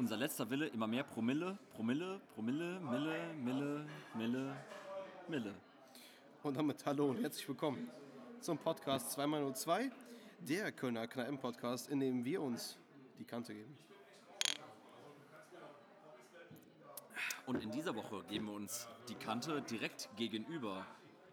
unser 0.00 0.16
letzter 0.16 0.48
Wille 0.48 0.66
immer 0.68 0.86
mehr 0.86 1.04
Promille, 1.04 1.58
Promille, 1.74 2.22
Promille, 2.34 2.80
Mille, 2.80 3.34
Mille, 3.34 3.86
Mille, 4.14 4.56
Mille. 5.28 5.54
Und 6.42 6.56
damit 6.56 6.86
hallo 6.86 7.10
und 7.10 7.18
herzlich 7.20 7.46
willkommen 7.46 7.86
zum 8.40 8.56
Podcast 8.56 9.18
2x02, 9.18 9.90
der 10.38 10.72
Kölner 10.72 11.06
Kneipen-Podcast, 11.06 11.90
in 11.90 12.00
dem 12.00 12.24
wir 12.24 12.40
uns 12.40 12.78
die 13.18 13.24
Kante 13.24 13.52
geben. 13.52 13.76
Und 17.44 17.62
in 17.62 17.70
dieser 17.70 17.94
Woche 17.94 18.24
geben 18.30 18.46
wir 18.46 18.54
uns 18.54 18.88
die 19.10 19.16
Kante 19.16 19.60
direkt 19.60 20.08
gegenüber 20.16 20.86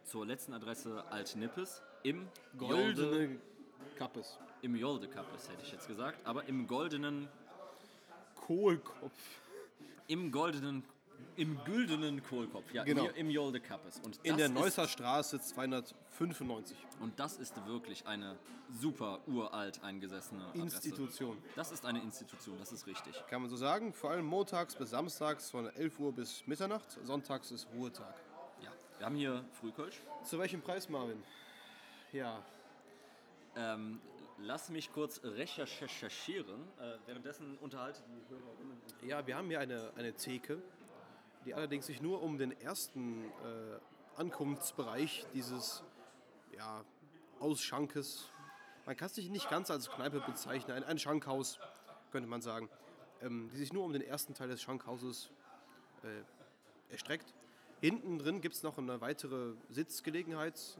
zur 0.03 0.25
letzten 0.25 0.51
Adresse 0.51 1.05
Alt-Nippes 1.09 1.81
im 2.03 2.27
Goldene 2.57 3.39
Kappes. 3.97 4.37
im 4.61 4.75
Jolde 4.75 5.07
Kappes, 5.07 5.49
hätte 5.49 5.63
ich 5.63 5.71
jetzt 5.71 5.87
gesagt, 5.87 6.19
aber 6.25 6.49
im 6.49 6.67
goldenen, 6.67 7.29
Kohlkopf. 8.47 9.11
im 10.07 10.31
goldenen, 10.31 10.83
im 11.35 11.61
güldenen 11.65 12.23
Kohlkopf, 12.23 12.73
ja, 12.73 12.83
Genau. 12.85 13.07
im 13.09 13.29
Jolde 13.29 13.59
Kappes. 13.59 13.99
Und 14.05 14.17
In 14.23 14.37
der 14.37 14.47
Neusser 14.47 14.87
Straße 14.87 15.41
295. 15.41 16.77
Und 17.01 17.19
das 17.19 17.37
ist 17.37 17.53
wirklich 17.67 18.07
eine 18.07 18.37
super 18.79 19.19
uralt 19.27 19.83
eingesessene 19.83 20.45
Adresse. 20.45 20.61
Institution. 20.63 21.37
Das 21.57 21.71
ist 21.73 21.85
eine 21.85 22.01
Institution, 22.01 22.57
das 22.59 22.71
ist 22.71 22.87
richtig. 22.87 23.13
Kann 23.29 23.41
man 23.41 23.49
so 23.49 23.57
sagen. 23.57 23.91
Vor 23.93 24.11
allem 24.11 24.25
montags 24.25 24.75
bis 24.75 24.91
samstags 24.91 25.49
von 25.51 25.67
11 25.75 25.99
Uhr 25.99 26.13
bis 26.13 26.47
Mitternacht. 26.47 26.97
Sonntags 27.03 27.51
ist 27.51 27.67
Ruhetag. 27.73 28.15
Ja. 28.63 28.71
Wir 28.97 29.05
haben 29.05 29.15
hier 29.15 29.43
Frühkölsch. 29.59 30.01
Zu 30.23 30.39
welchem 30.39 30.61
Preis, 30.61 30.87
Marvin? 30.89 31.21
Ja, 32.13 32.41
Ähm, 33.59 33.99
lass 34.39 34.69
mich 34.69 34.91
kurz 34.91 35.21
recherchieren. 35.23 36.61
Äh, 36.79 36.97
währenddessen 37.05 37.57
unterhalte 37.57 38.01
die 38.03 38.29
Hörerinnen 38.29 38.81
Ja, 39.03 39.25
wir 39.25 39.35
haben 39.35 39.47
hier 39.47 39.59
eine, 39.59 39.91
eine 39.95 40.13
Theke, 40.13 40.61
die 41.45 41.53
allerdings 41.53 41.87
sich 41.87 42.01
nur 42.01 42.21
um 42.21 42.37
den 42.37 42.51
ersten 42.59 43.25
äh, 43.25 43.79
Ankunftsbereich 44.15 45.25
dieses 45.33 45.83
ja, 46.55 46.83
Ausschankes, 47.39 48.29
man 48.85 48.95
kann 48.95 49.07
es 49.07 49.17
nicht 49.17 49.49
ganz 49.49 49.69
als 49.69 49.89
Kneipe 49.89 50.21
bezeichnen, 50.21 50.77
ein, 50.77 50.83
ein 50.83 50.97
Schankhaus, 50.97 51.59
könnte 52.11 52.27
man 52.27 52.41
sagen, 52.41 52.69
ähm, 53.21 53.49
die 53.51 53.57
sich 53.57 53.73
nur 53.73 53.83
um 53.83 53.93
den 53.93 54.01
ersten 54.01 54.33
Teil 54.33 54.47
des 54.47 54.61
Schankhauses 54.61 55.29
äh, 56.03 56.91
erstreckt. 56.91 57.33
Hinten 57.79 58.17
drin 58.17 58.41
gibt 58.41 58.55
es 58.55 58.63
noch 58.63 58.77
eine 58.77 59.01
weitere 59.01 59.53
Sitzgelegenheit. 59.69 60.79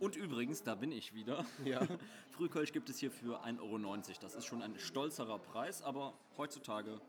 Und 0.00 0.16
übrigens, 0.16 0.62
da 0.62 0.74
bin 0.74 0.90
ich 0.92 1.14
wieder. 1.14 1.44
Ja. 1.64 1.86
Frühkölsch 2.30 2.72
gibt 2.72 2.88
es 2.88 2.98
hier 2.98 3.10
für 3.10 3.44
1,90 3.44 3.60
Euro. 3.60 3.86
Das 4.20 4.34
ist 4.34 4.46
schon 4.46 4.62
ein 4.62 4.78
stolzerer 4.78 5.38
Preis, 5.38 5.82
aber 5.82 6.14
heutzutage, 6.36 7.00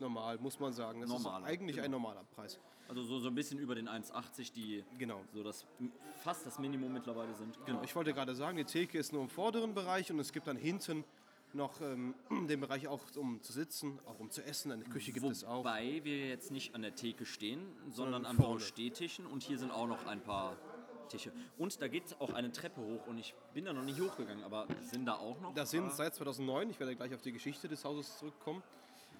Normal, 0.00 0.38
muss 0.38 0.58
man 0.58 0.72
sagen. 0.72 1.02
Das 1.02 1.10
Normaler, 1.10 1.44
ist 1.46 1.52
eigentlich 1.52 1.76
genau. 1.76 1.84
ein 1.84 1.90
normaler 1.90 2.24
Preis. 2.34 2.58
also 2.88 3.02
so, 3.02 3.18
so 3.20 3.28
ein 3.28 3.34
bisschen 3.34 3.58
über 3.58 3.74
den 3.74 3.88
1,80, 3.88 4.52
die 4.52 4.82
Genau. 4.98 5.20
so 5.34 5.42
das 5.42 5.66
fast 6.22 6.46
das 6.46 6.58
Minimum 6.58 6.92
mittlerweile 6.92 7.34
sind. 7.34 7.58
Genau. 7.66 7.82
Ich 7.84 7.94
wollte 7.94 8.14
gerade 8.14 8.34
sagen, 8.34 8.56
die 8.56 8.64
Theke 8.64 8.98
ist 8.98 9.12
nur 9.12 9.22
im 9.22 9.28
vorderen 9.28 9.74
Bereich 9.74 10.10
und 10.10 10.18
es 10.18 10.32
gibt 10.32 10.46
dann 10.46 10.56
hinten 10.56 11.04
noch 11.52 11.80
ähm, 11.82 12.14
den 12.48 12.60
Bereich 12.60 12.88
auch 12.88 13.02
um 13.16 13.42
zu 13.42 13.52
sitzen, 13.52 13.98
auch 14.06 14.18
um 14.18 14.30
zu 14.30 14.42
essen. 14.42 14.72
Eine 14.72 14.84
Küche 14.84 15.12
gibt 15.12 15.26
es 15.26 15.44
auch. 15.44 15.58
Wobei 15.58 16.00
wir 16.02 16.28
jetzt 16.28 16.50
nicht 16.50 16.74
an 16.74 16.80
der 16.80 16.94
Theke 16.94 17.26
stehen, 17.26 17.60
sondern 17.90 18.24
an 18.24 18.58
Stehtischen 18.58 19.26
und 19.26 19.42
hier 19.42 19.58
sind 19.58 19.70
auch 19.70 19.86
noch 19.86 20.06
ein 20.06 20.22
paar 20.22 20.56
Tische. 21.10 21.32
Und 21.58 21.80
da 21.82 21.88
geht 21.88 22.18
auch 22.20 22.32
eine 22.32 22.50
Treppe 22.52 22.80
hoch 22.80 23.06
und 23.06 23.18
ich 23.18 23.34
bin 23.52 23.64
da 23.66 23.72
noch 23.72 23.82
nicht 23.82 24.00
hochgegangen, 24.00 24.42
aber 24.44 24.66
sind 24.82 25.04
da 25.06 25.14
auch 25.16 25.38
noch? 25.40 25.54
Das 25.54 25.70
sind 25.70 25.92
seit 25.92 26.14
2009, 26.14 26.70
ich 26.70 26.80
werde 26.80 26.96
gleich 26.96 27.14
auf 27.14 27.20
die 27.22 27.32
Geschichte 27.32 27.68
des 27.68 27.84
Hauses 27.84 28.18
zurückkommen, 28.18 28.62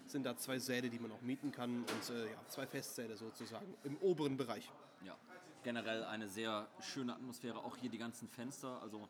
sind 0.07 0.25
da 0.25 0.37
zwei 0.37 0.59
Säle, 0.59 0.89
die 0.89 0.99
man 0.99 1.13
auch 1.13 1.21
mieten 1.21 1.53
kann 1.53 1.81
und 1.85 2.11
äh, 2.17 2.27
ja, 2.33 2.39
zwei 2.49 2.67
Festsäle 2.67 3.17
sozusagen 3.17 3.67
im 3.85 3.97
oberen 3.99 4.37
Bereich. 4.37 4.71
Ja, 5.05 5.17
generell 5.63 6.05
eine 6.05 6.29
sehr 6.29 6.67
schöne 6.81 7.13
Atmosphäre. 7.15 7.59
Auch 7.59 7.77
hier 7.77 7.91
die 7.91 7.99
ganzen 7.99 8.29
Fenster. 8.29 8.81
Also, 8.83 9.09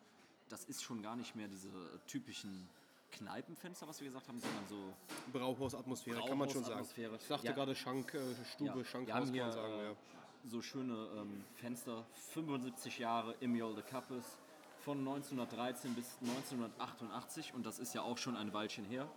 das 0.48 0.64
ist 0.64 0.82
schon 0.82 1.02
gar 1.02 1.16
nicht 1.16 1.34
mehr 1.36 1.48
diese 1.48 1.68
typischen 2.06 2.68
Kneipenfenster, 3.12 3.88
was 3.88 4.00
wir 4.00 4.08
gesagt 4.08 4.28
haben, 4.28 4.38
sondern 4.38 4.66
so. 4.68 4.92
Brauhausatmosphäre, 5.32 6.20
kann 6.26 6.38
man 6.38 6.50
schon 6.50 6.64
sagen. 6.64 6.86
Ich 7.18 7.26
sagte 7.26 7.46
Ja. 7.46 7.52
gerade 7.52 7.74
Schank, 7.74 8.14
äh, 8.14 8.20
Stube, 8.52 8.78
Ja, 8.78 8.84
Schankhaus, 8.84 9.26
kann 9.28 9.36
man 9.36 9.52
sagen. 9.52 9.72
äh, 9.74 9.84
ja. 9.84 9.96
So 10.44 10.62
schöne 10.62 11.08
ähm, 11.16 11.44
Fenster. 11.54 12.04
75 12.32 12.98
Jahre 12.98 13.34
im 13.40 13.54
Jolde 13.56 13.82
Kappes. 13.82 14.38
Von 14.80 14.98
1913 14.98 15.94
bis 15.94 16.16
1988. 16.22 17.52
Und 17.54 17.66
das 17.66 17.78
ist 17.78 17.94
ja 17.94 18.02
auch 18.02 18.16
schon 18.18 18.36
ein 18.36 18.52
Weilchen 18.52 18.84
her. 18.86 19.08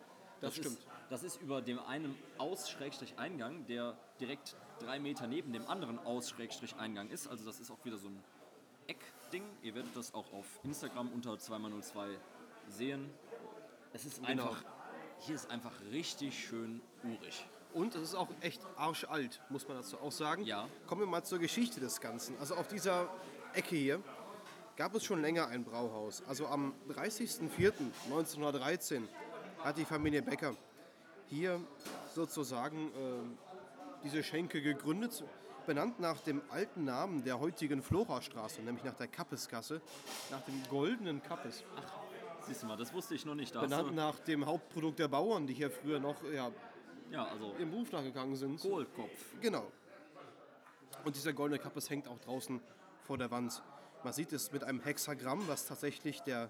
Das 0.42 0.58
Ist, 0.58 0.66
stimmt. 0.66 0.88
das 1.10 1.24
ist 1.24 1.42
über 1.42 1.62
dem 1.62 1.80
einen 1.80 2.18
Aus-Eingang, 2.38 3.66
der 3.68 3.98
direkt 4.20 4.58
drei 4.80 5.00
Meter 5.00 5.26
neben 5.28 5.54
dem 5.54 5.66
anderen 5.68 6.00
Aus-Eingang 6.00 7.10
ist. 7.10 7.28
Also 7.28 7.46
das 7.46 7.62
ist 7.62 7.72
auch 7.72 7.84
wieder 7.86 7.98
so 7.98 8.10
ein 8.10 8.22
Eckding. 8.88 9.44
Ihr 9.62 9.74
werdet 9.74 9.96
das 9.96 10.14
auch 10.14 10.34
auf 10.34 10.60
Instagram 10.64 11.10
unter 11.14 11.32
2x02 11.36 12.18
sehen. 12.68 13.10
Es 13.94 14.04
ist 14.06 14.18
Genau. 14.26 14.44
einfach, 14.50 14.64
hier 15.20 15.36
ist 15.36 15.50
einfach 15.50 15.72
richtig 15.92 16.38
schön 16.46 16.82
urig. 17.04 17.46
Und 17.74 17.96
es 17.96 18.04
ist 18.04 18.16
auch 18.16 18.30
echt 18.42 18.62
arschalt, 18.78 19.42
muss 19.50 19.68
man 19.68 19.78
dazu 19.78 20.00
auch 20.00 20.12
sagen. 20.12 20.44
Ja. 20.44 20.68
Kommen 20.86 21.02
wir 21.02 21.08
mal 21.08 21.24
zur 21.24 21.40
Geschichte 21.40 21.80
des 21.80 22.00
Ganzen. 22.00 22.38
Also 22.40 22.54
auf 22.56 22.68
dieser 22.68 23.10
Ecke 23.54 23.76
hier 23.76 24.00
gab 24.76 24.94
es 24.96 25.04
schon 25.04 25.22
länger 25.22 25.48
ein 25.48 25.64
Brauhaus. 25.64 26.24
Also 26.28 26.48
am 26.48 26.74
30.04.1913 26.90 29.04
hat 29.64 29.78
die 29.78 29.86
Familie 29.86 30.22
Becker 30.22 30.56
hier 31.28 31.60
sozusagen 32.14 32.90
äh, 32.90 32.92
diese 34.04 34.22
Schenke 34.24 34.62
gegründet, 34.62 35.24
benannt 35.66 36.00
nach 36.00 36.20
dem 36.22 36.42
alten 36.50 36.84
Namen 36.84 37.24
der 37.24 37.40
heutigen 37.40 37.82
Florastraße, 37.82 38.62
nämlich 38.62 38.84
nach 38.84 38.96
der 38.96 39.08
Kappesgasse, 39.08 39.82
nach 40.30 40.42
dem 40.42 40.62
goldenen 40.70 41.24
Kappes. 41.24 41.64
Siehst 42.46 42.64
du 42.64 42.68
mal, 42.68 42.78
das 42.78 42.94
wusste 42.94 43.16
ich 43.16 43.26
noch 43.26 43.36
nicht. 43.36 43.56
Da 43.56 43.62
Benannt 43.62 43.96
nach 43.96 44.20
dem 44.20 44.46
Hauptprodukt 44.46 45.00
der 45.00 45.08
Bauern, 45.08 45.48
die 45.48 45.54
hier 45.54 45.72
früher 45.72 46.00
noch 46.00 46.18
ja, 46.30 46.52
ja, 47.14 47.26
also 47.26 47.54
im 47.60 47.70
Beruf 47.72 47.92
nachgegangen 47.92 48.36
sind. 48.36 48.60
Kohlkopf. 48.60 49.40
Genau. 49.42 49.72
Und 51.06 51.16
dieser 51.16 51.34
goldene 51.34 51.60
Kappes 51.60 51.90
hängt 51.90 52.08
auch 52.08 52.20
draußen 52.20 52.60
vor 53.04 53.18
der 53.18 53.30
Wand. 53.32 53.62
Man 54.04 54.14
sieht 54.14 54.34
es 54.34 54.52
mit 54.52 54.64
einem 54.64 54.80
Hexagramm, 54.82 55.48
was 55.48 55.66
tatsächlich 55.66 56.22
der 56.22 56.50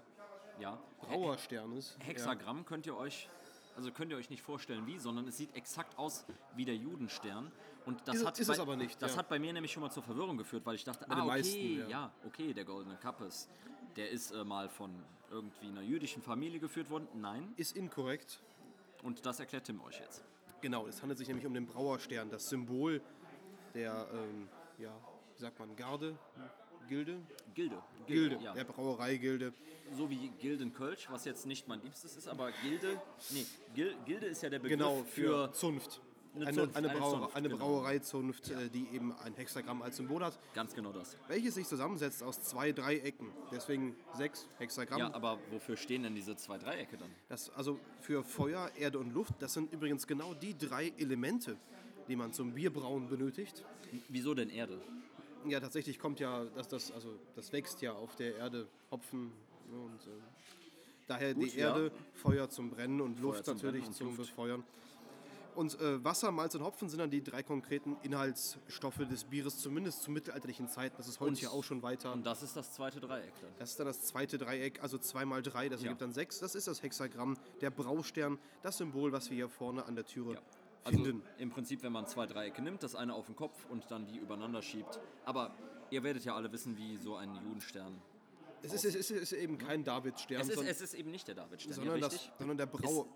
Ja. 0.58 0.78
Brauerstern 1.00 1.72
ist. 1.76 1.96
Hexagramm 2.00 2.64
könnt 2.64 2.86
ihr 2.86 2.96
euch, 2.96 3.28
also 3.76 3.90
könnt 3.92 4.10
ihr 4.12 4.16
euch 4.16 4.30
nicht 4.30 4.42
vorstellen 4.42 4.86
wie, 4.86 4.98
sondern 4.98 5.26
es 5.28 5.36
sieht 5.36 5.54
exakt 5.54 5.98
aus 5.98 6.24
wie 6.56 6.64
der 6.64 6.76
Judenstern. 6.76 7.50
Und 7.86 8.06
das 8.08 8.16
Ist- 8.16 8.26
hat 8.26 8.38
ist 8.38 8.46
bei, 8.46 8.54
es 8.54 8.60
aber 8.60 8.76
nicht, 8.76 9.02
Das 9.02 9.12
ja. 9.12 9.18
hat 9.18 9.28
bei 9.28 9.38
mir 9.38 9.52
nämlich 9.52 9.72
schon 9.72 9.82
mal 9.82 9.90
zur 9.90 10.02
Verwirrung 10.02 10.38
geführt, 10.38 10.64
weil 10.64 10.76
ich 10.76 10.84
dachte, 10.84 11.04
ah, 11.10 11.18
okay, 11.18 11.26
meisten, 11.26 11.78
ja. 11.80 11.88
ja. 11.88 12.12
okay, 12.26 12.54
der 12.54 12.64
goldene 12.64 12.96
Kappes, 12.96 13.48
der 13.96 14.10
ist 14.10 14.30
äh, 14.30 14.42
mal 14.44 14.68
von 14.68 14.90
irgendwie 15.30 15.66
einer 15.68 15.82
jüdischen 15.82 16.22
Familie 16.22 16.60
geführt 16.60 16.88
worden. 16.88 17.08
Nein. 17.14 17.42
Ja. 17.42 17.48
Ist 17.56 17.76
inkorrekt. 17.76 18.40
Und 19.02 19.26
das 19.26 19.38
erklärt 19.40 19.64
Tim 19.64 19.82
euch 19.82 19.98
jetzt. 20.00 20.24
Genau, 20.64 20.86
es 20.86 21.02
handelt 21.02 21.18
sich 21.18 21.28
nämlich 21.28 21.44
um 21.44 21.52
den 21.52 21.66
Brauerstern, 21.66 22.30
das 22.30 22.48
Symbol 22.48 23.02
der, 23.74 24.08
ähm, 24.14 24.48
ja, 24.78 24.98
wie 25.36 25.42
sagt 25.42 25.58
man, 25.58 25.76
Garde, 25.76 26.16
Gilde? 26.88 27.20
Gilde. 27.52 27.76
Gilde, 28.06 28.38
ja. 28.42 28.54
der 28.54 28.64
Brauereigilde. 28.64 29.52
So 29.94 30.08
wie 30.08 30.30
Gilden 30.40 30.72
Kölsch, 30.72 31.06
was 31.10 31.26
jetzt 31.26 31.44
nicht 31.44 31.68
mein 31.68 31.82
Liebstes 31.82 32.16
ist, 32.16 32.28
aber 32.28 32.50
Gilde, 32.62 32.98
nee, 33.28 33.44
Gil, 33.74 33.94
Gilde 34.06 34.24
ist 34.24 34.42
ja 34.42 34.48
der 34.48 34.58
Begriff 34.58 34.78
Genau, 34.78 35.04
für, 35.04 35.48
für 35.48 35.52
Zunft. 35.52 36.00
Eine 36.34 36.52
Zunft, 36.52 36.76
eine, 36.76 36.90
eine 36.90 36.98
Zunft, 37.00 37.34
genau. 37.34 37.56
Brauereizunft, 37.56 38.50
äh, 38.50 38.68
die 38.68 38.88
eben 38.92 39.12
ein 39.18 39.34
Hexagramm 39.34 39.82
als 39.82 39.96
Symbol 39.96 40.24
hat, 40.24 40.38
ganz 40.52 40.74
genau 40.74 40.92
das. 40.92 41.16
welches 41.28 41.54
sich 41.54 41.66
zusammensetzt 41.66 42.22
aus 42.22 42.42
zwei 42.42 42.72
Dreiecken. 42.72 43.28
Deswegen 43.52 43.94
sechs 44.14 44.48
Hexagramm. 44.58 44.98
Ja, 44.98 45.14
aber 45.14 45.38
wofür 45.50 45.76
stehen 45.76 46.02
denn 46.02 46.14
diese 46.14 46.36
zwei 46.36 46.58
Dreiecke 46.58 46.96
dann? 46.96 47.10
Das, 47.28 47.50
also 47.50 47.78
für 48.00 48.24
Feuer, 48.24 48.70
Erde 48.76 48.98
und 48.98 49.14
Luft, 49.14 49.34
das 49.38 49.54
sind 49.54 49.72
übrigens 49.72 50.06
genau 50.06 50.34
die 50.34 50.58
drei 50.58 50.92
Elemente, 50.98 51.56
die 52.08 52.16
man 52.16 52.32
zum 52.32 52.54
Bierbrauen 52.54 53.08
benötigt. 53.08 53.64
Wieso 54.08 54.34
denn 54.34 54.50
Erde? 54.50 54.80
Ja, 55.46 55.60
tatsächlich 55.60 55.98
kommt 55.98 56.20
ja, 56.20 56.46
dass 56.56 56.68
das, 56.68 56.90
also 56.90 57.18
das 57.36 57.52
wächst 57.52 57.80
ja 57.82 57.92
auf 57.92 58.16
der 58.16 58.36
Erde, 58.36 58.66
Hopfen 58.90 59.30
und 59.70 60.06
äh, 60.06 60.20
daher 61.06 61.34
Gut, 61.34 61.44
die 61.44 61.58
Erde, 61.58 61.86
ja. 61.86 61.90
Feuer 62.14 62.48
zum 62.48 62.70
Brennen 62.70 63.00
und 63.00 63.20
Luft 63.20 63.44
zum 63.44 63.56
natürlich 63.56 63.82
Brennen 63.82 63.88
und 63.88 63.94
zum 63.94 64.16
Luft. 64.16 64.30
Befeuern. 64.30 64.64
Und 65.54 65.78
äh, 65.80 66.02
Wasser, 66.02 66.32
Malz 66.32 66.54
und 66.56 66.62
Hopfen 66.64 66.88
sind 66.88 66.98
dann 66.98 67.10
die 67.10 67.22
drei 67.22 67.42
konkreten 67.42 67.96
Inhaltsstoffe 68.02 68.96
des 69.08 69.24
Bieres, 69.24 69.58
zumindest 69.58 70.02
zu 70.02 70.10
mittelalterlichen 70.10 70.68
Zeiten. 70.68 70.96
Das 70.96 71.06
ist 71.06 71.20
heute 71.20 71.28
Und- 71.30 71.40
ja 71.40 71.50
auch 71.50 71.62
schon 71.62 71.82
weiter. 71.82 72.12
Und 72.12 72.26
das 72.26 72.42
ist 72.42 72.56
das 72.56 72.72
zweite 72.72 73.00
Dreieck 73.00 73.32
dann. 73.40 73.50
Das 73.58 73.70
ist 73.70 73.78
dann 73.78 73.86
das 73.86 74.02
zweite 74.02 74.36
Dreieck, 74.38 74.82
also 74.82 74.98
2 74.98 75.24
mal 75.24 75.42
3, 75.42 75.68
das 75.68 75.80
Ja. 75.80 75.86
ergibt 75.86 76.02
dann 76.02 76.12
6. 76.12 76.40
Das 76.40 76.54
ist 76.54 76.66
das 76.66 76.82
Hexagramm, 76.82 77.36
der 77.60 77.70
Braustern, 77.70 78.38
das 78.62 78.78
Symbol, 78.78 79.12
was 79.12 79.30
wir 79.30 79.36
hier 79.36 79.48
vorne 79.48 79.84
an 79.84 79.94
der 79.94 80.04
Türe 80.06 80.38
Also 80.82 81.02
finden. 81.04 81.22
im 81.38 81.50
Prinzip, 81.50 81.82
wenn 81.84 81.92
man 81.92 82.06
zwei 82.06 82.26
Dreiecke 82.26 82.60
nimmt, 82.60 82.82
das 82.82 82.94
eine 82.96 83.14
auf 83.14 83.26
den 83.26 83.36
Kopf 83.36 83.64
und 83.70 83.90
dann 83.90 84.06
die 84.06 84.18
übereinander 84.18 84.60
schiebt. 84.60 84.98
Aber 85.24 85.54
ihr 85.90 86.02
werdet 86.02 86.24
ja 86.24 86.34
alle 86.34 86.50
wissen, 86.50 86.76
wie 86.76 86.96
so 86.96 87.14
ein 87.14 87.34
Judenstern. 87.36 88.02
Es 88.62 88.72
ist, 88.72 88.84
es 88.86 88.94
ist, 88.94 89.10
es 89.10 89.20
ist 89.30 89.32
eben 89.34 89.58
kein 89.58 89.84
Davidstern, 89.84 90.40
Es 90.40 90.48
ist, 90.48 90.60
es 90.62 90.80
ist 90.80 90.94
eben 90.94 91.10
nicht 91.10 91.28
der 91.28 91.34
Davidstern, 91.34 91.74
sondern, 91.74 91.96
ja, 92.00 92.08
das, 92.08 92.30
sondern 92.38 92.56
der 92.56 92.64
Brau, 92.66 93.06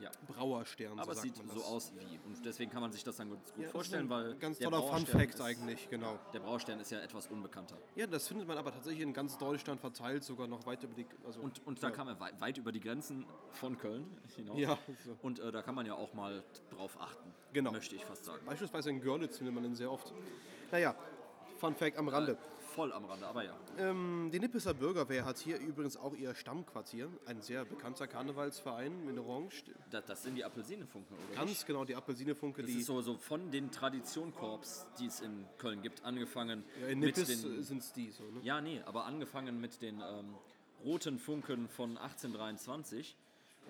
Ja. 0.00 0.10
Brauerstern, 0.28 0.98
Aber 0.98 1.12
so 1.14 1.18
es 1.18 1.22
sieht 1.22 1.36
man 1.36 1.48
das. 1.48 1.56
so 1.56 1.64
aus 1.64 1.92
wie. 1.94 2.18
Und 2.26 2.44
deswegen 2.44 2.70
kann 2.70 2.80
man 2.80 2.90
sich 2.92 3.04
das 3.04 3.16
dann 3.16 3.30
ganz 3.30 3.52
gut 3.52 3.64
Ja, 3.64 3.70
vorstellen, 3.70 4.08
weil 4.08 4.34
ganz 4.36 4.58
toller 4.58 4.78
Fun 4.78 4.88
Brauerstern 4.88 5.20
Fact 5.20 5.34
ist, 5.34 5.40
eigentlich, 5.40 5.90
genau. 5.90 6.18
Der 6.32 6.40
Braustern 6.40 6.80
ist 6.80 6.90
ja 6.90 7.00
etwas 7.00 7.26
unbekannter. 7.26 7.76
Ja, 7.96 8.06
das 8.06 8.26
findet 8.28 8.48
man 8.48 8.56
aber 8.56 8.72
tatsächlich 8.72 9.02
in 9.02 9.12
ganz 9.12 9.36
Deutschland 9.36 9.80
verteilt, 9.80 10.24
sogar 10.24 10.46
noch 10.46 10.64
weit 10.66 10.82
über 10.82 10.94
die. 10.94 11.06
Also, 11.26 11.40
Und, 11.40 11.66
und 11.66 11.82
da 11.82 11.90
kann 11.90 12.06
man 12.06 12.18
weit, 12.18 12.40
weit 12.40 12.56
über 12.58 12.72
die 12.72 12.80
Grenzen 12.80 13.26
von 13.52 13.76
Köln 13.78 14.06
hinaus. 14.36 14.58
Ja, 14.58 14.78
so. 15.04 15.16
Und 15.22 15.38
äh, 15.38 15.52
da 15.52 15.62
kann 15.62 15.74
man 15.74 15.84
ja 15.86 15.94
auch 15.94 16.14
mal 16.14 16.42
drauf 16.70 16.96
achten. 17.00 17.32
Genau. 17.52 17.72
Möchte 17.72 17.94
ich 17.96 18.04
fast 18.04 18.24
sagen. 18.24 18.40
Beispielsweise 18.46 18.90
in 18.90 19.00
Görlitz 19.00 19.36
findet 19.38 19.54
man 19.54 19.64
den 19.64 19.74
sehr 19.74 19.90
oft. 19.90 20.12
Naja, 20.70 20.94
Fun 21.58 21.74
Fact 21.74 21.98
am 21.98 22.08
Rande. 22.08 22.38
Voll 22.74 22.92
am 22.92 23.04
Rande, 23.04 23.26
aber 23.26 23.44
ja. 23.44 23.56
Ähm, 23.78 24.30
die 24.32 24.38
Nippeser 24.38 24.74
Bürgerwehr 24.74 25.24
hat 25.24 25.38
hier 25.38 25.58
übrigens 25.58 25.96
auch 25.96 26.14
ihr 26.14 26.34
Stammquartier. 26.36 27.08
Ein 27.26 27.42
sehr 27.42 27.64
bekannter 27.64 28.06
Karnevalsverein 28.06 29.08
in 29.08 29.18
Orange. 29.18 29.64
Das, 29.90 30.04
das 30.06 30.22
sind 30.22 30.36
die 30.36 30.44
Apelsinenfunken, 30.44 31.16
oder? 31.16 31.36
Ganz 31.36 31.66
genau, 31.66 31.84
die 31.84 31.96
Apelsinefunke, 31.96 32.62
Das 32.62 32.70
die 32.70 32.78
ist 32.78 32.86
so, 32.86 33.00
so 33.02 33.16
von 33.16 33.50
den 33.50 33.72
Traditionkorps, 33.72 34.86
die 35.00 35.06
es 35.06 35.20
in 35.20 35.46
Köln 35.58 35.82
gibt, 35.82 36.04
angefangen 36.04 36.64
ja, 36.80 36.88
in 36.88 37.00
mit 37.00 37.16
Nippes 37.16 37.42
den... 37.42 37.62
sind 37.64 37.78
es 37.78 37.92
die 37.92 38.10
so. 38.12 38.22
Ne? 38.24 38.40
Ja, 38.42 38.60
nee, 38.60 38.80
aber 38.86 39.04
angefangen 39.04 39.60
mit 39.60 39.82
den 39.82 40.00
ähm, 40.00 40.36
roten 40.84 41.18
Funken 41.18 41.68
von 41.68 41.98
1823. 41.98 43.16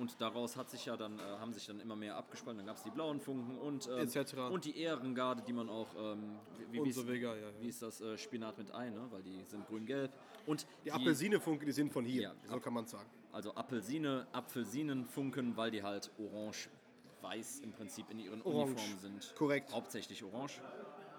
Und 0.00 0.19
daraus 0.19 0.56
hat 0.56 0.70
sich 0.70 0.87
ja 0.87 0.97
dann, 0.97 1.19
äh, 1.19 1.23
haben 1.23 1.52
sich 1.52 1.67
dann 1.67 1.79
immer 1.79 1.94
mehr 1.94 2.17
abgespalten. 2.17 2.56
Dann 2.56 2.67
gab 2.67 2.76
es 2.79 2.82
die 2.82 2.91
blauen 2.91 3.20
Funken 3.20 3.58
und, 3.58 3.87
ähm, 3.87 3.99
Etc. 3.99 4.35
und 4.50 4.64
die 4.64 4.79
Ehrengarde, 4.79 5.43
die 5.43 5.52
man 5.52 5.69
auch, 5.69 5.88
ähm, 5.94 6.38
wie, 6.70 6.82
wie, 6.82 6.91
so 6.91 7.02
ist, 7.02 7.08
weiter, 7.08 7.19
ja, 7.19 7.37
ja. 7.37 7.49
wie 7.61 7.69
ist 7.69 7.82
das, 7.82 8.00
äh, 8.00 8.17
Spinat 8.17 8.56
mit 8.56 8.75
Ei, 8.75 8.88
ne? 8.88 9.06
weil 9.11 9.23
die 9.23 9.44
sind 9.44 9.67
grün-gelb. 9.67 10.11
Und 10.47 10.67
Die 10.87 10.91
Apelsinefunke, 10.91 11.67
die 11.67 11.73
sind 11.73 11.93
von 11.93 12.06
hier, 12.06 12.23
Ja, 12.23 12.35
so 12.49 12.58
kann 12.61 12.73
man 12.73 12.87
sagen. 12.87 13.11
Also 13.31 13.55
Apfelsine, 13.55 14.26
Apfelsinenfunken, 14.32 15.55
weil 15.58 15.70
die 15.70 15.82
halt 15.82 16.11
orange-weiß 16.19 17.61
im 17.61 17.73
Prinzip 17.73 18.11
in 18.11 18.20
ihren 18.20 18.41
Orange, 18.41 18.70
Uniformen 18.70 18.99
sind. 19.00 19.35
korrekt. 19.37 19.70
Hauptsächlich 19.70 20.25
orange. 20.25 20.62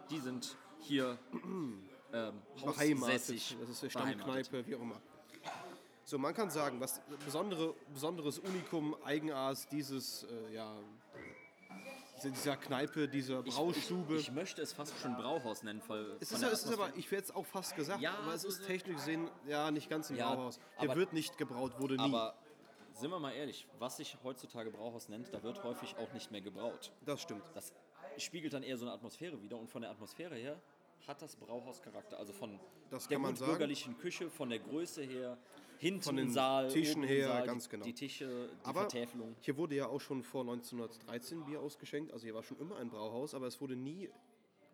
Die 0.09 0.19
sind 0.19 0.57
hier 0.79 1.19
ähm, 2.13 2.41
haussässig 2.65 3.55
Das 3.59 3.69
ist 3.69 3.83
eine. 3.83 3.89
Stammkneipe, 3.91 4.65
wie 4.65 4.75
auch 4.75 4.81
immer. 4.81 4.99
So, 6.11 6.17
man 6.17 6.33
kann 6.33 6.49
sagen, 6.49 6.77
was 6.81 6.99
besondere, 7.23 7.73
besonderes 7.93 8.37
Unikum, 8.37 8.97
Eigenart 9.05 9.71
dieses, 9.71 10.23
äh, 10.23 10.53
ja, 10.55 10.77
dieser- 12.21 12.57
Kneipe, 12.57 13.07
dieser 13.07 13.41
Braustube. 13.41 14.15
Ich, 14.15 14.23
ich 14.27 14.31
möchte 14.33 14.61
es 14.61 14.73
fast 14.73 14.93
schon 14.99 15.15
Brauhaus 15.15 15.63
nennen, 15.63 15.81
weil 15.87 16.17
es 16.19 16.29
von 16.29 16.43
ist, 16.43 16.51
es 16.51 16.65
ist 16.65 16.73
aber, 16.73 16.89
ich 16.97 17.09
werde 17.11 17.23
es 17.23 17.31
auch 17.33 17.45
fast 17.45 17.77
gesagt, 17.77 18.01
Ja, 18.01 18.15
aber 18.15 18.33
es 18.33 18.43
ist 18.43 18.65
technisch 18.67 18.97
gesehen 18.97 19.29
ja 19.47 19.71
nicht 19.71 19.89
ganz 19.89 20.09
ein 20.09 20.17
Ja, 20.17 20.35
Brauhaus. 20.35 20.59
Der 20.81 20.89
aber- 20.89 20.99
wird 20.99 21.13
nicht 21.13 21.37
gebraut, 21.37 21.79
wurde 21.79 21.95
nie. 21.95 22.01
aber 22.03 22.35
sind 22.91 23.09
wir 23.09 23.17
mal 23.19 23.31
ehrlich, 23.31 23.65
was 23.79 23.95
sich 23.95 24.17
heutzutage 24.21 24.69
Brauhaus 24.69 25.07
nennt, 25.07 25.33
da 25.33 25.41
wird 25.43 25.63
häufig 25.63 25.95
auch 25.95 26.11
nicht 26.11 26.29
mehr 26.29 26.41
gebraut. 26.41 26.91
das 27.05 27.21
stimmt. 27.21 27.43
Das 27.53 27.71
spiegelt 28.17 28.51
dann 28.51 28.63
eher 28.63 28.75
so 28.75 28.83
eine 28.83 28.93
Atmosphäre 28.93 29.41
wieder 29.41 29.57
und 29.57 29.69
von 29.69 29.81
der 29.81 29.91
Atmosphäre 29.91 30.35
her 30.35 30.59
hat 31.07 31.21
das 31.21 31.37
Brauhaus 31.37 31.81
Charakter. 31.81 32.19
Also 32.19 32.33
von 32.33 32.59
Das 32.89 33.07
der 33.07 33.17
gut 33.17 33.39
bürgerlichen 33.39 33.97
Küche, 33.97 34.29
von 34.29 34.49
der 34.49 34.59
Größe 34.59 35.03
her, 35.03 35.37
hinten 35.81 36.03
Von 36.03 36.15
den 36.15 36.29
Saal, 36.29 36.67
Tischen 36.67 37.01
her, 37.01 37.27
Saal, 37.27 37.45
ganz 37.47 37.63
die, 37.63 37.69
genau. 37.71 37.85
die 37.85 37.93
Tische, 37.93 38.49
die 38.61 38.65
Aber 38.65 38.81
Vertäfelung. 38.81 39.35
hier 39.41 39.57
wurde 39.57 39.75
ja 39.75 39.87
auch 39.87 39.99
schon 39.99 40.21
vor 40.21 40.41
1913 40.41 41.43
Bier 41.43 41.59
ausgeschenkt. 41.59 42.13
Also 42.13 42.25
hier 42.25 42.35
war 42.35 42.43
schon 42.43 42.59
immer 42.59 42.77
ein 42.77 42.89
Brauhaus, 42.89 43.33
aber 43.33 43.47
es 43.47 43.59
wurde 43.59 43.75
nie 43.75 44.07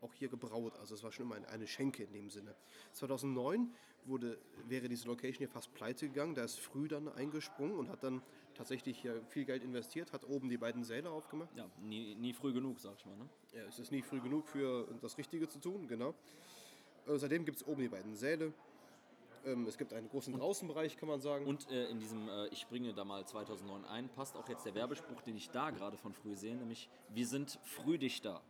auch 0.01 0.13
hier 0.13 0.27
gebraut. 0.27 0.77
Also 0.79 0.95
es 0.95 1.03
war 1.03 1.13
schon 1.13 1.27
immer 1.27 1.35
eine, 1.35 1.47
eine 1.47 1.65
Schenke 1.65 2.03
in 2.03 2.11
dem 2.11 2.29
Sinne. 2.29 2.53
2009 2.91 3.73
wurde, 4.03 4.37
wäre 4.67 4.89
diese 4.89 5.07
Location 5.07 5.37
hier 5.37 5.49
fast 5.49 5.73
pleite 5.73 6.09
gegangen. 6.09 6.35
Da 6.35 6.43
ist 6.43 6.59
früh 6.59 6.89
dann 6.89 7.07
eingesprungen 7.07 7.77
und 7.77 7.89
hat 7.89 8.03
dann 8.03 8.21
tatsächlich 8.53 8.99
hier 8.99 9.23
viel 9.29 9.45
Geld 9.45 9.63
investiert, 9.63 10.11
hat 10.11 10.27
oben 10.27 10.49
die 10.49 10.57
beiden 10.57 10.83
Säle 10.83 11.09
aufgemacht. 11.09 11.55
Ja, 11.55 11.69
nie, 11.79 12.15
nie 12.15 12.33
früh 12.33 12.51
genug, 12.51 12.81
sag 12.81 12.95
ich 12.97 13.05
mal. 13.05 13.15
Ne? 13.15 13.29
Ja, 13.53 13.63
es 13.63 13.79
ist 13.79 13.91
nie 13.91 14.01
früh 14.01 14.19
genug 14.19 14.49
für 14.49 14.87
das 15.01 15.17
Richtige 15.17 15.47
zu 15.47 15.59
tun, 15.59 15.87
genau. 15.87 16.15
Äh, 17.07 17.17
seitdem 17.17 17.45
gibt 17.45 17.57
es 17.57 17.65
oben 17.65 17.81
die 17.81 17.87
beiden 17.87 18.13
Säle. 18.13 18.51
Ähm, 19.47 19.65
es 19.65 19.77
gibt 19.77 19.93
einen 19.93 20.09
großen 20.09 20.39
Außenbereich, 20.39 20.97
kann 20.97 21.07
man 21.07 21.21
sagen. 21.21 21.45
Und 21.45 21.71
äh, 21.71 21.89
in 21.89 21.99
diesem 21.99 22.27
äh, 22.27 22.47
Ich 22.47 22.67
bringe 22.67 22.93
da 22.93 23.05
mal 23.05 23.25
2009 23.25 23.85
ein, 23.85 24.09
passt 24.09 24.35
auch 24.35 24.47
jetzt 24.49 24.65
der 24.65 24.75
Werbespruch, 24.75 25.21
den 25.21 25.37
ich 25.37 25.49
da 25.49 25.69
gerade 25.71 25.97
von 25.97 26.13
früh 26.13 26.35
sehe, 26.35 26.55
nämlich 26.55 26.89
Wir 27.09 27.25
sind 27.25 27.57
früh 27.63 27.97
dich 27.97 28.21
da. 28.21 28.41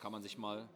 Kann 0.00 0.12
man 0.12 0.22
sich 0.22 0.36
mal 0.36 0.68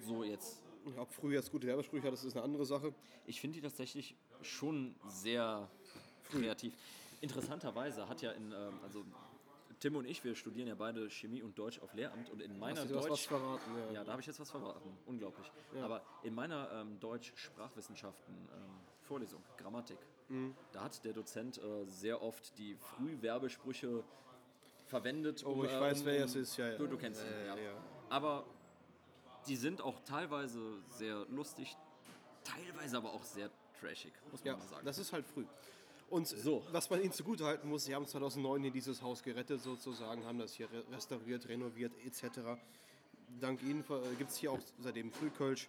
so 0.00 0.24
jetzt. 0.24 0.62
Ob 0.96 1.12
früh 1.12 1.34
jetzt 1.34 1.52
gute 1.52 1.66
Werbesprüche 1.66 2.06
hat, 2.06 2.12
das 2.12 2.24
ist 2.24 2.36
eine 2.36 2.44
andere 2.44 2.64
Sache. 2.64 2.94
Ich 3.26 3.40
finde 3.40 3.56
die 3.56 3.60
tatsächlich 3.62 4.16
schon 4.40 4.94
sehr 5.06 5.68
kreativ. 6.30 6.72
Interessanterweise 7.20 8.08
hat 8.08 8.22
ja 8.22 8.30
in, 8.32 8.52
ähm, 8.52 8.80
also 8.82 9.04
Tim 9.80 9.94
und 9.96 10.06
ich, 10.06 10.24
wir 10.24 10.34
studieren 10.34 10.66
ja 10.68 10.74
beide 10.74 11.08
Chemie 11.08 11.40
und 11.42 11.56
Deutsch 11.58 11.78
auf 11.80 11.94
Lehramt 11.94 12.30
und 12.30 12.40
in 12.42 12.58
meiner 12.58 12.80
Hast 12.80 12.90
du 12.90 12.96
was, 12.96 13.04
was 13.04 13.08
Deutsch. 13.10 13.26
verraten? 13.28 13.70
Ja. 13.88 13.92
Ja, 13.92 14.04
da 14.04 14.12
habe 14.12 14.20
ich 14.20 14.26
jetzt 14.26 14.40
was 14.40 14.50
verraten. 14.50 14.96
Unglaublich. 15.06 15.50
Aber 15.80 16.02
in 16.24 16.34
meiner 16.34 16.70
ähm, 16.72 16.98
Deutsch-Sprachwissenschaften 17.00 18.34
ähm, 18.34 18.80
Vorlesung, 19.02 19.42
Grammatik, 19.56 19.98
Mhm. 20.30 20.54
da 20.72 20.82
hat 20.82 21.02
der 21.06 21.14
Dozent 21.14 21.56
äh, 21.56 21.86
sehr 21.86 22.20
oft 22.20 22.58
die 22.58 22.74
Frühwerbesprüche 22.74 24.04
verwendet. 24.86 25.42
Oh, 25.46 25.64
ich 25.64 25.70
weiß, 25.72 26.04
wer 26.04 26.22
es 26.22 26.34
ist, 26.34 26.56
ja, 26.58 26.68
ja. 26.68 26.76
Du, 26.76 26.86
du 26.86 26.98
kennst 26.98 27.22
ihn, 27.24 27.30
Ja, 27.46 27.56
ja. 27.56 27.62
ja. 27.62 27.72
Aber 28.10 28.44
die 29.46 29.56
sind 29.56 29.80
auch 29.80 30.00
teilweise 30.00 30.60
sehr 30.90 31.24
lustig, 31.30 31.74
teilweise 32.44 32.98
aber 32.98 33.12
auch 33.14 33.22
sehr 33.24 33.48
trashig, 33.80 34.12
muss 34.30 34.44
man 34.44 34.54
Ja, 34.56 34.60
sagen. 34.66 34.84
das 34.84 34.98
ist 34.98 35.14
halt 35.14 35.24
früh. 35.24 35.46
Und 36.10 36.26
So. 36.26 36.64
was 36.72 36.88
man 36.88 37.02
ihnen 37.02 37.12
zugutehalten 37.12 37.68
muss, 37.68 37.84
sie 37.84 37.94
haben 37.94 38.06
2009 38.06 38.62
hier 38.62 38.70
dieses 38.70 39.02
Haus 39.02 39.22
gerettet 39.22 39.62
sozusagen, 39.62 40.24
haben 40.24 40.38
das 40.38 40.54
hier 40.54 40.70
re- 40.72 40.84
restauriert, 40.90 41.46
renoviert 41.48 41.92
etc. 42.06 42.40
Dank 43.40 43.62
ihnen 43.62 43.84
gibt 44.16 44.30
es 44.30 44.36
hier 44.38 44.52
auch 44.52 44.58
seitdem 44.78 45.12
Frühkölsch. 45.12 45.68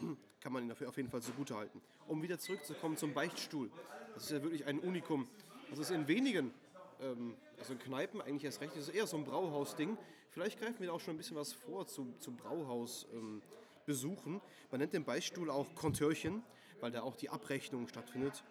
Kann 0.40 0.52
man 0.52 0.62
ihnen 0.62 0.70
dafür 0.70 0.88
auf 0.88 0.96
jeden 0.96 1.10
Fall 1.10 1.20
zugutehalten. 1.22 1.80
Um 2.06 2.22
wieder 2.22 2.38
zurückzukommen 2.38 2.96
zum 2.96 3.12
Beichtstuhl. 3.12 3.70
Das 4.14 4.24
ist 4.24 4.30
ja 4.30 4.42
wirklich 4.42 4.64
ein 4.66 4.78
Unikum. 4.78 5.28
Das 5.70 5.78
ist 5.78 5.90
in 5.90 6.08
wenigen, 6.08 6.54
ähm, 7.02 7.34
also 7.58 7.72
in 7.74 7.78
Kneipen 7.78 8.20
eigentlich 8.22 8.44
erst 8.44 8.60
recht, 8.60 8.72
das 8.76 8.88
ist 8.88 8.94
eher 8.94 9.06
so 9.06 9.16
ein 9.18 9.24
Brauhaus-Ding. 9.24 9.98
Vielleicht 10.30 10.58
greifen 10.58 10.80
wir 10.80 10.86
da 10.88 10.92
auch 10.94 11.00
schon 11.00 11.14
ein 11.14 11.18
bisschen 11.18 11.36
was 11.36 11.52
vor 11.52 11.86
zu, 11.86 12.14
zu 12.20 12.30
Brauhaus. 12.32 13.06
Ähm, 13.12 13.42
besuchen. 13.86 14.40
Man 14.72 14.80
nennt 14.80 14.94
den 14.94 15.04
Beichtstuhl 15.04 15.48
auch 15.48 15.72
Kontörchen, 15.76 16.42
weil 16.80 16.90
da 16.90 17.02
auch 17.02 17.14
die 17.14 17.30
Abrechnung 17.30 17.86
stattfindet 17.86 18.42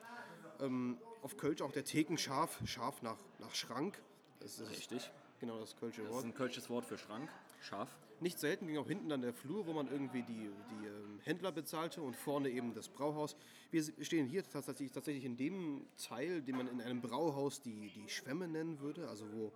auf 1.25 1.37
Kölsch 1.37 1.63
auch 1.63 1.71
der 1.71 1.83
Theken 1.83 2.19
scharf, 2.19 2.61
scharf 2.65 3.01
nach, 3.01 3.17
nach 3.39 3.53
Schrank. 3.55 3.99
Das 4.41 4.59
ist 4.59 4.69
Richtig. 4.69 5.11
genau 5.39 5.59
das 5.59 5.75
Kölsche 5.75 6.01
Das 6.01 6.11
ist 6.11 6.15
Wort. 6.17 6.25
ein 6.25 6.35
kölsches 6.35 6.69
Wort 6.69 6.85
für 6.85 6.99
Schrank. 6.99 7.27
Scharf. 7.61 7.89
Nicht 8.19 8.39
selten 8.39 8.67
ging 8.67 8.77
auch 8.77 8.87
hinten 8.87 9.09
dann 9.09 9.21
der 9.21 9.33
Flur, 9.33 9.65
wo 9.65 9.73
man 9.73 9.91
irgendwie 9.91 10.21
die, 10.21 10.33
die 10.69 10.85
ähm, 10.85 11.19
Händler 11.23 11.51
bezahlte 11.51 12.03
und 12.03 12.15
vorne 12.15 12.49
eben 12.49 12.75
das 12.75 12.89
Brauhaus. 12.89 13.35
Wir 13.71 13.83
stehen 14.01 14.27
hier 14.27 14.47
tatsächlich, 14.47 14.91
tatsächlich 14.91 15.25
in 15.25 15.35
dem 15.35 15.87
Teil, 15.97 16.43
den 16.43 16.57
man 16.57 16.67
in 16.67 16.79
einem 16.79 17.01
Brauhaus 17.01 17.59
die, 17.59 17.89
die 17.89 18.07
Schwämme 18.07 18.47
nennen 18.47 18.79
würde, 18.79 19.09
also 19.09 19.25
wo, 19.33 19.51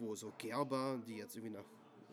wo 0.00 0.16
so 0.16 0.32
Gerber, 0.36 1.00
die 1.06 1.16
jetzt 1.18 1.36
irgendwie 1.36 1.54
nach 1.56 1.64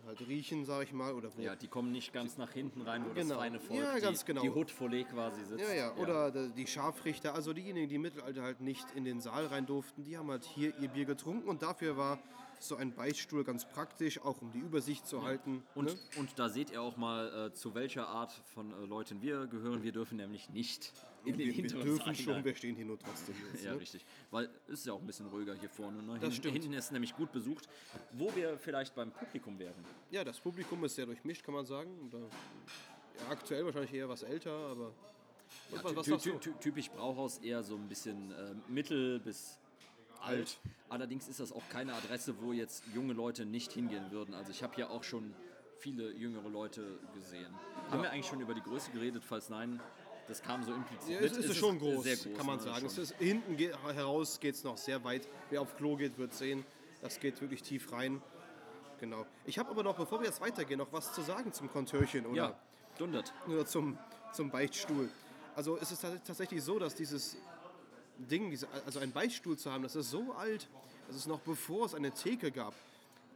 halt 0.05 0.27
riechen, 0.27 0.65
sage 0.65 0.85
ich 0.85 0.93
mal, 0.93 1.13
oder 1.13 1.29
wo 1.35 1.41
Ja, 1.41 1.55
die 1.55 1.67
kommen 1.67 1.91
nicht 1.91 2.13
ganz 2.13 2.37
nach 2.37 2.51
hinten 2.51 2.81
rein, 2.81 3.03
wo 3.05 3.13
Genau. 3.13 3.29
das 3.29 3.37
feine 3.37 3.59
Volk, 3.59 3.79
Ja, 3.79 3.95
die, 3.95 4.01
ganz 4.01 4.25
genau. 4.25 4.41
die 4.41 4.49
Haute-Volée 4.49 5.05
quasi 5.05 5.43
sitzt. 5.45 5.61
Ja, 5.61 5.73
ja, 5.73 5.95
oder 5.95 6.31
die- 6.31 6.49
die 6.53 6.67
Scharfrichter, 6.67 7.33
also 7.35 7.53
diejenigen, 7.53 7.87
die 7.89 7.95
im 7.95 8.01
Mittelalter 8.01 8.41
halt 8.43 8.61
nicht 8.61 8.85
in 8.95 9.03
den 9.05 9.21
Saal 9.21 9.45
rein 9.47 9.65
durften, 9.65 10.03
die 10.03 10.17
haben 10.17 10.29
halt 10.29 10.43
hier 10.45 10.73
ihr 10.79 10.89
Bier 10.89 11.05
getrunken 11.05 11.47
und 11.49 11.61
dafür 11.61 11.97
war 11.97 12.19
so 12.63 12.75
ein 12.75 12.93
Beichtstuhl 12.93 13.43
ganz 13.43 13.67
praktisch, 13.67 14.19
auch 14.19 14.41
um 14.41 14.51
die 14.51 14.59
Übersicht 14.59 15.07
zu 15.07 15.23
halten. 15.23 15.63
Und, 15.75 15.85
ne? 15.85 15.95
und 16.17 16.37
da 16.37 16.49
seht 16.49 16.71
ihr 16.71 16.81
auch 16.81 16.97
mal, 16.97 17.47
äh, 17.47 17.53
zu 17.53 17.75
welcher 17.75 18.07
Art 18.07 18.31
von 18.53 18.71
äh, 18.71 18.85
Leuten 18.85 19.21
wir 19.21 19.47
gehören. 19.47 19.83
Wir 19.83 19.91
dürfen 19.91 20.17
nämlich 20.17 20.49
nicht 20.49 20.93
in 21.23 21.37
den 21.37 21.39
wir, 21.39 21.45
wir 21.47 21.53
hinteren 21.53 21.83
dürfen 21.83 22.15
schon, 22.15 22.43
wir 22.43 22.55
stehen 22.55 22.75
hier 22.75 22.85
nur 22.85 22.97
trotzdem 22.97 23.35
jetzt. 23.51 23.63
Ja, 23.63 23.73
ne? 23.73 23.79
richtig. 23.79 24.05
Weil 24.31 24.49
es 24.67 24.79
ist 24.79 24.85
ja 24.87 24.93
auch 24.93 24.99
ein 24.99 25.05
bisschen 25.05 25.27
ruhiger 25.27 25.53
hier 25.53 25.69
vorne. 25.69 26.01
Ne? 26.01 26.17
Das 26.19 26.35
stimmt. 26.35 26.53
hinten 26.53 26.73
ist 26.73 26.91
nämlich 26.91 27.15
gut 27.15 27.31
besucht. 27.31 27.69
Wo 28.13 28.33
wir 28.35 28.57
vielleicht 28.57 28.95
beim 28.95 29.11
Publikum 29.11 29.59
werden. 29.59 29.83
ja, 30.09 30.23
das 30.23 30.39
Publikum 30.39 30.83
ist 30.83 30.95
sehr 30.95 31.05
durchmischt, 31.05 31.43
kann 31.43 31.53
man 31.53 31.65
sagen. 31.65 31.91
Äh, 32.11 32.17
ja, 32.17 33.29
aktuell 33.29 33.65
wahrscheinlich 33.65 33.93
eher 33.93 34.09
was 34.09 34.23
älter, 34.23 34.51
aber 34.51 34.93
Ja, 35.71 35.83
was, 35.83 36.07
was 36.09 36.23
ty 36.23 36.31
ty 36.39 36.51
typisch 36.59 36.89
Brauhaus 36.89 37.37
eher 37.39 37.61
so 37.63 37.75
ein 37.75 37.87
bisschen 37.87 38.31
äh, 38.31 38.53
mittel 38.67 39.19
bis 39.19 39.59
alt. 40.21 40.59
Allerdings 40.89 41.27
ist 41.27 41.39
das 41.39 41.51
auch 41.51 41.67
keine 41.69 41.93
Adresse, 41.93 42.35
wo 42.41 42.51
jetzt 42.51 42.83
junge 42.93 43.13
Leute 43.13 43.45
nicht 43.45 43.71
hingehen 43.71 44.11
würden. 44.11 44.33
Also 44.33 44.51
ich 44.51 44.63
habe 44.63 44.75
hier 44.75 44.89
auch 44.91 45.03
schon 45.03 45.33
viele 45.79 46.11
jüngere 46.11 46.49
Leute 46.49 46.99
gesehen. 47.13 47.53
Haben 47.89 48.03
wir 48.03 48.11
eigentlich 48.11 48.27
schon 48.27 48.41
über 48.41 48.53
die 48.53 48.61
Größe 48.61 48.91
geredet? 48.91 49.23
Falls 49.25 49.49
nein, 49.49 49.81
das 50.27 50.41
kam 50.41 50.63
so 50.63 50.73
implizit 50.73 51.09
Ja, 51.09 51.19
es 51.19 51.37
ist, 51.37 51.57
schon 51.57 51.79
groß, 51.79 52.05
groß, 52.05 52.27
kann 52.37 52.45
man 52.45 52.57
ne, 52.57 52.63
sagen. 52.63 52.85
Es 52.85 52.97
ist, 52.97 53.13
hinten 53.17 53.57
geht, 53.57 53.75
heraus 53.83 54.39
geht 54.39 54.55
es 54.55 54.63
noch 54.63 54.77
sehr 54.77 55.03
weit. 55.03 55.27
Wer 55.49 55.61
auf 55.61 55.75
Klo 55.75 55.95
geht, 55.95 56.17
wird 56.17 56.33
sehen. 56.33 56.65
Das 57.01 57.19
geht 57.19 57.41
wirklich 57.41 57.63
tief 57.63 57.91
rein. 57.91 58.21
Genau. 58.99 59.25
Ich 59.45 59.57
habe 59.57 59.71
aber 59.71 59.81
noch, 59.81 59.95
bevor 59.97 60.19
wir 60.19 60.27
jetzt 60.27 60.41
weitergehen, 60.41 60.77
noch 60.77 60.93
was 60.93 61.11
zu 61.13 61.21
sagen 61.21 61.51
zum 61.51 61.69
Kontörchen 61.69 62.27
oder, 62.27 62.35
ja, 62.35 62.59
dundert. 62.99 63.33
oder 63.47 63.65
zum, 63.65 63.97
zum 64.31 64.51
Beichtstuhl. 64.51 65.09
Also 65.55 65.77
es 65.77 65.91
ist 65.91 66.03
tats- 66.03 66.23
tatsächlich 66.23 66.63
so, 66.63 66.77
dass 66.77 66.93
dieses 66.93 67.35
Ding, 68.17 68.57
also 68.85 68.99
ein 68.99 69.11
Beichtstuhl 69.11 69.57
zu 69.57 69.71
haben, 69.71 69.83
das 69.83 69.95
ist 69.95 70.11
so 70.11 70.33
alt, 70.33 70.67
Das 71.07 71.15
ist 71.17 71.27
noch 71.27 71.39
bevor 71.41 71.85
es 71.87 71.93
eine 71.95 72.11
Theke 72.11 72.51
gab. 72.51 72.73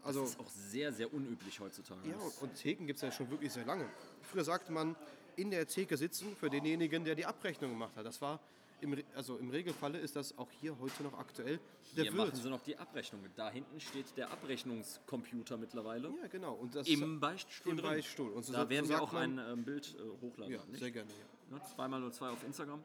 Also, 0.04 0.22
Das 0.22 0.30
ist 0.32 0.40
auch 0.40 0.50
sehr, 0.50 0.94
sehr 0.94 1.12
unüblich 1.14 1.60
heutzutage. 1.60 2.08
ja, 2.08 2.16
und 2.42 2.56
Theken 2.56 2.86
gibt 2.88 2.98
es 2.98 3.02
ja 3.02 3.12
schon 3.12 3.30
wirklich 3.32 3.52
sehr 3.52 3.66
lange. 3.66 3.86
Früher 4.22 4.44
sagte 4.44 4.72
man, 4.72 4.96
in 5.36 5.50
der 5.52 5.68
Theke 5.68 5.98
sitzen 5.98 6.36
für 6.36 6.50
denjenigen, 6.50 7.04
der 7.04 7.16
die 7.16 7.26
Abrechnung 7.26 7.72
gemacht 7.72 7.96
hat. 7.98 8.06
Das 8.06 8.22
war, 8.22 8.40
im, 8.82 8.96
also 9.16 9.38
im 9.38 9.50
Regelfalle 9.50 9.98
ist 9.98 10.16
das 10.16 10.38
auch 10.38 10.48
hier 10.62 10.78
heute 10.80 11.04
noch 11.04 11.18
aktuell. 11.18 11.60
Der 11.98 12.04
Hier 12.04 12.14
Wirt. 12.14 12.28
machen 12.28 12.36
sie 12.42 12.50
noch 12.50 12.62
die 12.62 12.78
Abrechnung. 12.78 13.22
Da 13.36 13.50
hinten 13.50 13.80
steht 13.82 14.16
der 14.16 14.30
Abrechnungscomputer 14.32 15.58
mittlerweile. 15.58 16.10
Ja, 16.22 16.28
genau. 16.28 16.54
Und 16.54 16.76
das 16.76 16.88
Im 16.88 17.20
Beichtstuhl 17.20 17.72
Im 17.72 17.78
drin. 17.80 17.90
Beichtstuhl. 17.90 18.30
Und 18.32 18.46
so 18.46 18.54
da 18.54 18.60
sagt- 18.60 18.70
werden 18.70 18.86
so 18.86 18.94
wir 18.94 19.02
auch 19.02 19.12
man- 19.12 19.40
ein 19.40 19.54
ähm, 19.60 19.64
Bild 19.66 19.96
äh, 19.98 20.22
hochladen. 20.26 20.54
Ja, 20.54 20.62
nicht? 20.68 20.80
sehr 20.80 20.92
gerne. 20.92 21.10
Ja. 21.50 21.58
Ne? 21.58 21.62
Zweimal 21.76 22.00
nur 22.00 22.12
zwei 22.12 22.30
auf 22.30 22.44
Instagram. 22.44 22.82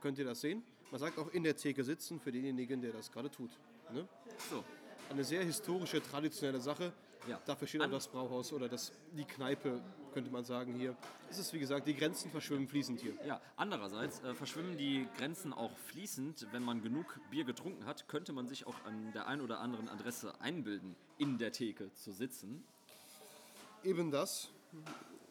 Könnt 0.00 0.18
ihr 0.18 0.24
das 0.24 0.40
sehen? 0.40 0.62
Man 0.94 1.00
sagt 1.00 1.18
auch 1.18 1.26
in 1.30 1.42
der 1.42 1.56
Theke 1.56 1.82
sitzen 1.82 2.20
für 2.20 2.30
denjenigen, 2.30 2.80
der 2.80 2.92
das 2.92 3.10
gerade 3.10 3.28
tut. 3.28 3.50
Ne? 3.92 4.06
So. 4.48 4.62
Eine 5.10 5.24
sehr 5.24 5.42
historische, 5.42 6.00
traditionelle 6.00 6.60
Sache. 6.60 6.92
Ja. 7.26 7.40
Dafür 7.46 7.66
steht 7.66 7.82
auch 7.82 7.90
das 7.90 8.06
Brauhaus 8.06 8.52
oder 8.52 8.68
das, 8.68 8.92
die 9.10 9.24
Kneipe, 9.24 9.80
könnte 10.12 10.30
man 10.30 10.44
sagen 10.44 10.72
hier. 10.74 10.96
Es 11.28 11.38
ist 11.38 11.52
wie 11.52 11.58
gesagt, 11.58 11.88
die 11.88 11.96
Grenzen 11.96 12.30
verschwimmen 12.30 12.68
fließend 12.68 13.00
hier. 13.00 13.12
Ja, 13.26 13.40
andererseits 13.56 14.22
äh, 14.22 14.34
verschwimmen 14.34 14.76
die 14.76 15.08
Grenzen 15.18 15.52
auch 15.52 15.76
fließend. 15.78 16.46
Wenn 16.52 16.62
man 16.62 16.80
genug 16.80 17.18
Bier 17.28 17.42
getrunken 17.42 17.86
hat, 17.86 18.06
könnte 18.06 18.32
man 18.32 18.46
sich 18.46 18.64
auch 18.68 18.76
an 18.84 19.12
der 19.14 19.26
einen 19.26 19.40
oder 19.40 19.58
anderen 19.58 19.88
Adresse 19.88 20.40
einbilden, 20.40 20.94
in 21.18 21.38
der 21.38 21.50
Theke 21.50 21.92
zu 21.94 22.12
sitzen. 22.12 22.62
Eben 23.82 24.12
das. 24.12 24.48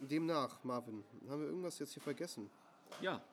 Demnach, 0.02 0.62
Marvin, 0.66 1.06
haben 1.30 1.40
wir 1.40 1.48
irgendwas 1.48 1.80
jetzt 1.80 1.94
hier 1.94 2.04
vergessen? 2.04 2.50
Ja, 3.02 3.24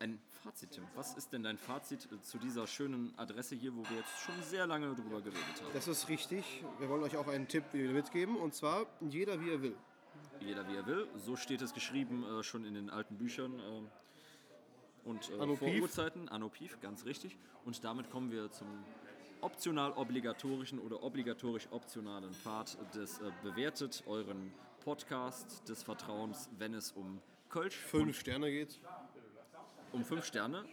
ein 0.00 0.18
Fazit, 0.42 0.70
Tim. 0.72 0.84
Was 0.94 1.14
ist 1.14 1.32
denn 1.32 1.42
dein 1.42 1.58
Fazit 1.58 2.08
äh, 2.12 2.20
zu 2.22 2.38
dieser 2.38 2.66
schönen 2.66 3.12
Adresse 3.18 3.54
hier, 3.54 3.74
wo 3.74 3.82
wir 3.88 3.98
jetzt 3.98 4.20
schon 4.20 4.34
sehr 4.42 4.66
lange 4.66 4.94
drüber 4.94 5.20
geredet 5.20 5.62
haben? 5.62 5.72
Das 5.72 5.88
ist 5.88 6.08
richtig. 6.08 6.64
Wir 6.78 6.88
wollen 6.88 7.02
euch 7.02 7.16
auch 7.16 7.28
einen 7.28 7.48
Tipp 7.48 7.64
mitgeben 7.72 8.36
und 8.36 8.54
zwar 8.54 8.86
jeder 9.00 9.40
wie 9.40 9.50
er 9.50 9.62
will. 9.62 9.76
Jeder 10.40 10.68
wie 10.68 10.76
er 10.76 10.86
will. 10.86 11.08
So 11.16 11.36
steht 11.36 11.62
es 11.62 11.74
geschrieben 11.74 12.24
äh, 12.24 12.42
schon 12.42 12.64
in 12.64 12.74
den 12.74 12.90
alten 12.90 13.16
Büchern. 13.16 13.58
Äh, 13.58 15.08
und 15.08 15.30
äh, 15.30 15.40
Anno 15.40 15.56
vor. 15.56 15.68
Urzeiten, 15.68 16.28
Anno 16.28 16.48
Pief, 16.48 16.78
ganz 16.80 17.04
richtig. 17.04 17.36
Und 17.64 17.82
damit 17.82 18.10
kommen 18.10 18.30
wir 18.30 18.50
zum 18.52 18.66
optional 19.40 19.92
obligatorischen 19.92 20.78
oder 20.78 21.02
obligatorisch 21.02 21.68
optionalen 21.70 22.34
Part 22.44 22.76
des 22.94 23.18
äh, 23.18 23.30
Bewertet 23.42 24.02
euren 24.06 24.52
Podcast 24.80 25.68
des 25.68 25.82
Vertrauens, 25.82 26.50
wenn 26.58 26.74
es 26.74 26.92
um 26.92 27.20
Kölsch 27.48 27.76
Fünf 27.76 28.18
Sterne 28.18 28.50
geht. 28.50 28.80
Um 29.92 30.04
fünf 30.04 30.24
Sterne 30.24 30.64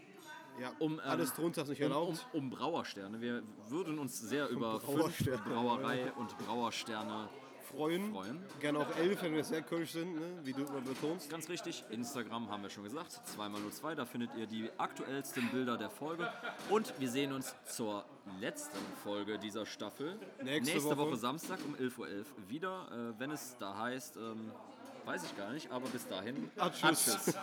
Ja, 0.59 0.71
um, 0.79 0.93
ähm, 0.93 0.99
alles 1.03 1.33
drunter 1.33 1.63
ist 1.63 1.69
nicht 1.69 1.81
um, 1.81 1.91
erlaubt. 1.91 2.25
um, 2.33 2.43
um 2.43 2.49
Brauersterne. 2.49 3.19
Wir 3.21 3.43
würden 3.67 3.99
uns 3.99 4.19
sehr 4.19 4.49
über 4.49 4.79
Brauersterne. 4.79 5.41
Brauerei 5.45 6.11
und 6.13 6.37
Brauersterne 6.39 7.29
freuen. 7.75 8.11
freuen. 8.13 8.43
Gerne 8.59 8.79
auch 8.79 8.95
elf, 8.97 9.21
wenn 9.21 9.33
wir 9.33 9.43
sehr 9.43 9.61
kölsch 9.61 9.91
sind, 9.91 10.15
ne? 10.15 10.39
wie 10.43 10.53
du 10.53 10.61
immer 10.63 10.81
betonst. 10.81 11.29
Ganz 11.29 11.49
richtig, 11.49 11.83
Instagram 11.89 12.49
haben 12.49 12.63
wir 12.63 12.69
schon 12.69 12.83
gesagt, 12.83 13.19
2x02, 13.37 13.95
da 13.95 14.05
findet 14.05 14.35
ihr 14.35 14.47
die 14.47 14.69
aktuellsten 14.77 15.49
Bilder 15.49 15.77
der 15.77 15.89
Folge. 15.89 16.29
Und 16.69 16.93
wir 16.99 17.09
sehen 17.09 17.33
uns 17.33 17.55
zur 17.65 18.05
letzten 18.39 18.77
Folge 19.03 19.39
dieser 19.39 19.65
Staffel. 19.65 20.17
Nächste 20.43 20.83
Woche. 20.83 20.97
Woche. 20.97 21.17
Samstag 21.17 21.59
um 21.65 21.75
11.11 21.75 21.99
Uhr 21.99 22.15
wieder, 22.47 22.87
äh, 22.91 23.19
wenn 23.19 23.31
es 23.31 23.57
da 23.57 23.77
heißt, 23.77 24.17
ähm, 24.17 24.51
weiß 25.05 25.25
ich 25.25 25.37
gar 25.37 25.51
nicht, 25.51 25.71
aber 25.71 25.87
bis 25.89 26.07
dahin. 26.07 26.49
Ah. 26.57 26.67
Ah, 26.67 26.69
tschüss. 26.69 27.35